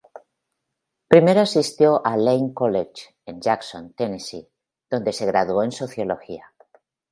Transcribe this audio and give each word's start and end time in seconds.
Primero 1.09 1.41
asistió 1.41 2.01
a 2.03 2.17
Lane 2.17 2.55
College 2.55 3.15
en 3.27 3.39
Jackson, 3.39 3.93
Tennessee, 3.93 4.49
donde 4.89 5.13
se 5.13 5.27
graduó 5.27 5.61
en 5.61 5.71
Sociología. 5.71 6.51